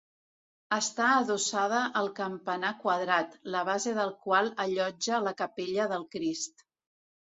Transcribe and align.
Està 0.77 1.09
adossada 1.17 1.81
al 2.01 2.09
campanar 2.21 2.73
quadrat, 2.87 3.37
la 3.59 3.63
base 3.71 3.97
del 4.01 4.17
qual 4.27 4.53
allotja 4.69 5.25
la 5.31 5.39
capella 5.47 5.91
del 5.97 6.13
Crist. 6.15 6.71